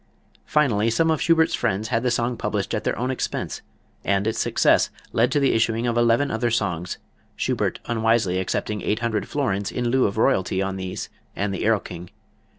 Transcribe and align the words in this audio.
Finally, 0.47 0.89
some 0.89 1.11
of 1.11 1.21
Schubert's 1.21 1.53
friends 1.53 1.89
had 1.89 2.01
the 2.01 2.09
song 2.09 2.35
published 2.35 2.73
at 2.73 2.83
their 2.83 2.97
own 2.97 3.11
expense, 3.11 3.61
and 4.03 4.25
its 4.25 4.39
success 4.39 4.89
led 5.13 5.31
to 5.31 5.39
the 5.39 5.53
issuing 5.53 5.85
of 5.85 5.95
eleven 5.95 6.31
other 6.31 6.49
songs, 6.49 6.97
Schubert 7.35 7.79
unwisely 7.85 8.39
accepting 8.39 8.81
eight 8.81 8.97
hundred 8.97 9.27
florins 9.27 9.71
in 9.71 9.89
lieu 9.89 10.05
of 10.05 10.17
royalty 10.17 10.59
on 10.59 10.75
these 10.75 11.09
and 11.35 11.53
the 11.53 11.67
"Erlking." 11.67 12.09